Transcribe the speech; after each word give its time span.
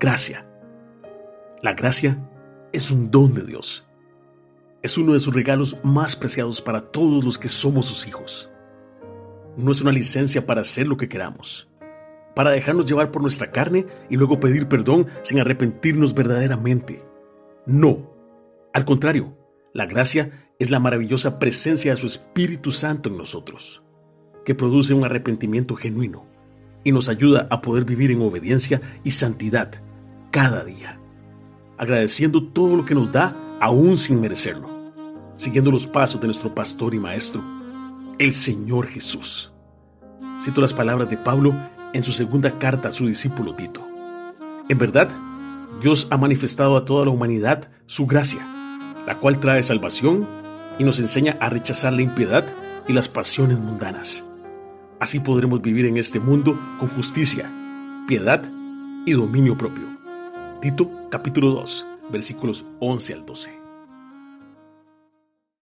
gracia. 0.00 0.46
La 1.60 1.74
gracia 1.74 2.18
es 2.72 2.90
un 2.90 3.10
don 3.10 3.34
de 3.34 3.44
Dios. 3.44 3.86
Es 4.80 4.96
uno 4.96 5.12
de 5.12 5.20
sus 5.20 5.34
regalos 5.34 5.76
más 5.84 6.16
preciados 6.16 6.62
para 6.62 6.90
todos 6.90 7.22
los 7.22 7.38
que 7.38 7.48
somos 7.48 7.84
sus 7.84 8.08
hijos. 8.08 8.50
No 9.58 9.70
es 9.70 9.82
una 9.82 9.92
licencia 9.92 10.46
para 10.46 10.62
hacer 10.62 10.88
lo 10.88 10.96
que 10.96 11.10
queramos, 11.10 11.68
para 12.34 12.48
dejarnos 12.48 12.86
llevar 12.86 13.10
por 13.10 13.20
nuestra 13.20 13.52
carne 13.52 13.86
y 14.08 14.16
luego 14.16 14.40
pedir 14.40 14.68
perdón 14.68 15.06
sin 15.20 15.38
arrepentirnos 15.38 16.14
verdaderamente. 16.14 17.04
No, 17.66 18.10
al 18.72 18.86
contrario, 18.86 19.36
la 19.74 19.84
gracia 19.84 20.48
es 20.58 20.70
la 20.70 20.80
maravillosa 20.80 21.38
presencia 21.38 21.90
de 21.90 21.98
su 21.98 22.06
Espíritu 22.06 22.70
Santo 22.70 23.10
en 23.10 23.18
nosotros, 23.18 23.82
que 24.46 24.54
produce 24.54 24.94
un 24.94 25.04
arrepentimiento 25.04 25.74
genuino 25.74 26.24
y 26.84 26.92
nos 26.92 27.10
ayuda 27.10 27.48
a 27.50 27.60
poder 27.60 27.84
vivir 27.84 28.10
en 28.10 28.22
obediencia 28.22 28.80
y 29.04 29.10
santidad 29.10 29.82
cada 30.30 30.64
día, 30.64 31.00
agradeciendo 31.78 32.42
todo 32.42 32.76
lo 32.76 32.84
que 32.84 32.94
nos 32.94 33.10
da 33.10 33.36
aún 33.60 33.96
sin 33.96 34.20
merecerlo, 34.20 34.68
siguiendo 35.36 35.70
los 35.70 35.86
pasos 35.86 36.20
de 36.20 36.26
nuestro 36.26 36.54
pastor 36.54 36.94
y 36.94 37.00
maestro, 37.00 37.42
el 38.18 38.32
Señor 38.32 38.86
Jesús. 38.86 39.52
Cito 40.40 40.60
las 40.60 40.74
palabras 40.74 41.08
de 41.10 41.16
Pablo 41.16 41.54
en 41.92 42.02
su 42.02 42.12
segunda 42.12 42.58
carta 42.58 42.88
a 42.88 42.92
su 42.92 43.06
discípulo 43.06 43.54
Tito. 43.54 43.86
En 44.68 44.78
verdad, 44.78 45.10
Dios 45.80 46.06
ha 46.10 46.16
manifestado 46.16 46.76
a 46.76 46.84
toda 46.84 47.04
la 47.04 47.10
humanidad 47.10 47.70
su 47.86 48.06
gracia, 48.06 48.46
la 49.06 49.18
cual 49.18 49.40
trae 49.40 49.62
salvación 49.62 50.28
y 50.78 50.84
nos 50.84 51.00
enseña 51.00 51.36
a 51.40 51.50
rechazar 51.50 51.92
la 51.92 52.02
impiedad 52.02 52.46
y 52.86 52.92
las 52.92 53.08
pasiones 53.08 53.58
mundanas 53.58 54.30
Así 55.00 55.18
podremos 55.18 55.62
vivir 55.62 55.86
en 55.86 55.96
este 55.96 56.20
mundo 56.20 56.60
con 56.78 56.90
justicia, 56.90 57.50
piedad 58.06 58.44
y 59.06 59.12
dominio 59.12 59.56
propio. 59.56 59.88
Tito 60.60 60.90
capítulo 61.10 61.52
2, 61.52 61.86
versículos 62.10 62.66
11 62.80 63.14
al 63.14 63.24
12. 63.24 63.59